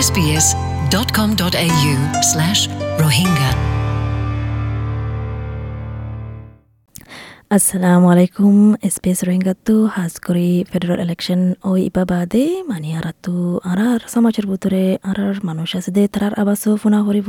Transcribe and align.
sbs.com.au 0.00 1.94
slash 2.22 2.68
rohingya 2.98 3.73
আসসালামু 7.54 8.06
আলাইকুম 8.14 8.56
space 8.94 9.18
রোহিঙ্গাতু 9.26 9.74
হাজ 9.94 10.14
করি 10.26 10.48
ফেডারেল 10.70 11.00
ইলেকশন 11.00 11.40
ও 11.64 11.70
ইবাবাদে 11.82 12.28
দে 12.32 12.44
মানি 12.62 12.90
আর 12.98 13.06
আর 13.86 14.00
সমাজের 14.06 14.46
ভিতরে 14.50 14.82
আর 15.02 15.18
আর 15.24 15.36
মানুষ 15.42 15.68
আছে 15.78 15.90
দে 15.96 16.02
তারার 16.14 16.34
আবাস 16.42 16.62
ফোনা 16.82 17.00
ফুরিব 17.06 17.28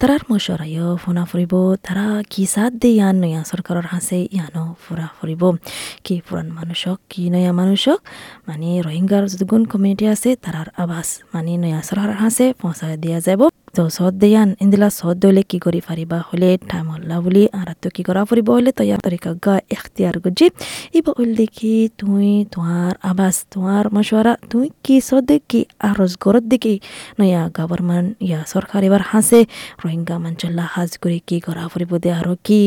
তারার 0.00 0.22
মশরাইও 0.30 0.88
ফোনা 1.02 1.24
ফুরিব 1.30 1.52
তারা 1.86 2.06
কি 2.32 2.42
সাদ 2.44 2.72
দে 2.82 2.90
ইয়ান 2.90 3.16
নয়া 3.22 3.42
সরকারের 3.50 3.86
হাসে 3.92 4.18
ইয়ানো 4.28 4.64
ফুরা 4.82 5.06
ফুরিব 5.16 5.42
কি 6.04 6.14
পুরান 6.26 6.48
মানুষক 6.58 6.98
কি 7.10 7.22
নয়া 7.30 7.52
মানুষ 7.52 7.82
মানুষক 7.82 8.00
মানে 8.48 8.68
রোহিঙ্গার 8.80 9.24
যদি 9.32 9.44
গুণ 9.50 9.62
কমিউনিটি 9.64 10.04
আছে 10.06 10.30
তারার 10.44 10.68
আবাস 10.82 11.08
মানে 11.34 11.52
নয়া 11.56 11.80
সরকারের 11.80 12.18
হাসে 12.22 12.46
পৌঁছায় 12.60 12.96
দিয়া 12.96 13.18
যাব 13.26 13.40
তো 13.76 13.82
সদ 13.96 14.14
দেয়ান, 14.22 14.48
ইন্দিলা 14.64 14.88
সদ 14.98 15.16
দলে 15.22 15.42
কি 15.50 15.58
করি 15.64 15.80
ফারিবা? 15.86 16.18
হলে 16.28 16.50
টাইম 16.70 16.86
হল্লা 16.94 17.16
বুলি 17.24 17.42
আরাতো 17.60 17.88
কি 17.96 18.02
করা 18.08 18.22
ফুরিব 18.28 18.48
হলে 18.56 18.70
তৈয়ার 18.78 19.00
তরিকা 19.06 19.30
গা 19.44 19.54
এখতিয়ার 19.74 20.16
গুজি। 20.24 20.46
ইবা 20.98 21.12
উল 21.20 21.30
দেখি 21.40 21.74
তুই 22.00 22.28
তোমার 22.54 22.92
আবাস 23.10 23.36
তোমার 23.52 23.84
মশওয়ারা 23.94 24.32
তুই 24.50 24.66
কি 24.84 24.96
সদে 25.08 25.36
কি 25.50 25.60
আরজ 25.90 26.12
গরত 26.24 26.44
দেখি। 26.52 26.74
নয়া 27.18 27.42
গভর্নমেন্ট 27.58 28.08
ইয়া 28.28 28.40
সরকার 28.54 28.80
এবার 28.88 29.02
হাসে 29.10 29.40
রোহিঙ্গা 29.82 30.16
মাঞ্চল্লা 30.24 30.64
হাজ 30.74 30.90
করে 31.02 31.18
কি 31.28 31.36
করা 31.46 31.64
ফুরিব 31.72 31.92
দে 32.02 32.10
আরও 32.20 32.34
কি? 32.46 32.62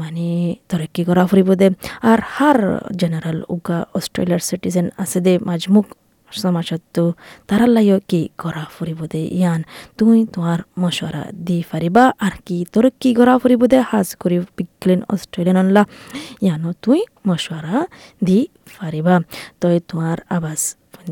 মানে 0.00 0.28
তরক্কি 0.70 1.02
করা 1.08 1.24
ফুরিব 1.30 1.48
দে? 1.60 1.68
আর 2.10 2.18
হার 2.34 2.58
জেনারেল 3.00 3.38
উগা 3.54 3.78
অস্ট্রেলিয়ার 3.98 4.42
সিটিজেন 4.48 4.86
আছে 5.02 5.18
দে, 5.26 5.32
মাজমুখ 5.48 5.86
সমাজতো 6.36 7.04
তারার 7.48 7.70
লাইও 7.76 7.98
কি 8.10 8.20
করা 8.38 8.64
ফুরিব 8.74 9.00
দে 9.12 9.22
ইয়ান 9.32 9.60
তুই 9.98 10.18
তোমার 10.34 10.58
মশওয়ারা 10.82 11.22
দি 11.46 11.58
ফারিবা 11.70 12.04
আর 12.20 12.34
কি 12.46 12.58
তোর 12.72 12.84
কি 13.00 13.10
করা 13.18 13.34
ফুরিব 13.42 13.62
দে 13.72 13.78
হাজ 13.90 14.08
করি 14.22 14.36
বিজ্ঞান 14.56 15.00
অস্ট্রেলিয়ান 15.12 15.58
আনলা 15.62 15.82
ইয়ানো 16.44 16.70
তুই 16.84 17.00
মশওয়ারা 17.28 17.76
দি 18.22 18.38
ফারিবা 18.74 19.14
তই 19.60 19.76
তোমার 19.88 20.18
আবাস 20.36 20.62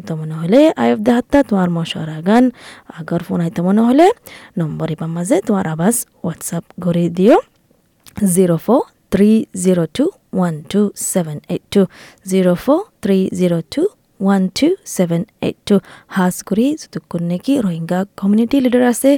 তো 0.01 0.13
মনে 0.21 0.35
হলে 0.41 0.61
আয়ব 0.83 0.99
দেহাত্তা 1.07 1.39
তোমার 1.49 1.69
মশওয়ারা 1.77 2.17
গান 2.29 2.45
আগর 2.93 3.21
ফোন 3.27 3.39
আইতে 3.45 3.61
মনে 3.67 3.83
হলে 3.89 4.07
নম্বর 4.61 4.89
ইবার 4.95 5.11
মাঝে 5.17 5.37
তোমার 5.47 5.67
আবাস 5.75 5.97
হোয়াটসঅ্যাপ 6.19 6.65
করে 6.85 7.05
দিও 7.11 7.37
zero 8.33 8.57
four 8.65 8.83
three 9.13 9.31
zero 9.57 9.85
two 9.97 10.05
one 10.33 10.55
two 10.71 10.81
seven 11.13 11.39
eight 11.47 11.65
two 11.73 11.83
zero 12.27 12.53
four 12.65 12.81
three 13.03 13.19
zero 13.39 13.59
two 13.73 13.83
one 14.23 14.43
two 14.59 14.69
seven 14.97 15.21
eight 15.47 15.57
two 15.69 15.75
হাজ 16.17 16.35
কৰি 16.49 16.67
যদুকুন 16.83 17.23
নেকি 17.31 17.53
ৰোহিংগা 17.65 17.99
কমিউনিটি 18.21 18.57
লিডাৰ 18.65 18.85
আছে 18.93 19.11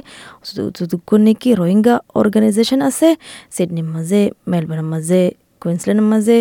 যদুকুন 0.77 1.19
নেকি 1.27 1.49
ৰোহিংগা 1.59 1.95
অৰ্গেনাইজেশ্যন 2.19 2.79
আছে 2.89 3.07
চিডনীৰ 3.55 3.87
মাজে 3.93 4.21
মেলবৰ্ণৰ 4.51 4.87
মাজে 4.93 5.21
কুইন্সলেণ্ডৰ 5.61 6.07
মাজে 6.11 6.37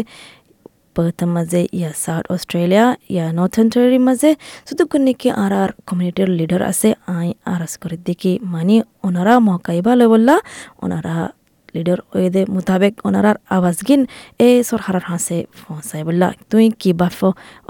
পাৰ্থৰ 0.96 1.28
মাজে 1.36 1.60
ইয়া 1.78 1.90
সাউথ 2.02 2.24
অস্ট্রেলিয়া 2.34 2.86
ইয়া 3.12 3.26
নর্থ 3.38 3.56
টেরির 3.72 4.02
মাঝে 4.08 4.30
যতক্ষণ 4.68 5.02
নাকি 5.06 5.28
আর 5.42 5.52
আর 5.62 5.70
কমিউনিটির 5.88 6.28
লিডার 6.38 6.62
আছে 6.70 6.88
আই 7.16 7.28
আরাজ 7.52 7.72
করে 7.82 7.96
দেখি 8.08 8.32
মানে 8.54 8.76
ওনারা 9.06 9.34
মকাইবা 9.48 9.92
লেবল্লা 10.00 10.36
ওনারা 10.84 11.14
লিডার 11.74 11.98
ওয়েদে 12.10 12.42
মোতাবেক 12.54 12.94
ওনারার 13.06 13.36
আওয়াজ 13.56 13.76
গিন 13.88 14.02
এ 14.40 14.48
সরকারের 14.70 15.04
হাসে 15.10 15.38
ফসাই 15.58 16.02
তুই 16.50 16.64
কি 16.80 16.90
বাফ 17.00 17.18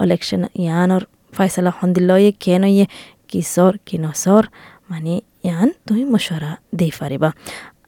ইলেকশন 0.05 0.43
ইয়ানোর 0.63 1.03
ফয়সলা 1.33 1.71
হন্দিলয়ে 1.79 2.31
কেন 2.45 2.63
ইয়ে 2.69 2.87
কি 3.31 3.41
সর 3.55 3.73
কি 3.87 3.97
নসর 4.05 4.43
মানে 4.91 5.15
ইয়ান 5.45 5.69
তুই 5.87 6.01
মশওয়ারা 6.13 6.53
দেই 6.75 6.93
পারিবা 7.01 7.31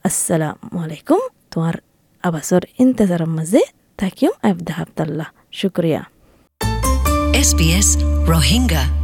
আসসালামু 0.05 0.78
আলাইকুম 0.84 1.20
তোমার 1.53 1.75
আবাসর 2.25 2.62
ইন্তজারের 2.78 3.31
মাঝে 3.37 3.62
থাকিও 3.99 4.31
আবদা 4.43 4.75
আবদাল্লাহ 4.82 5.28
শুক্রিয়া 5.53 6.03
SBS 7.47 7.88
Rohingya. 8.25 8.95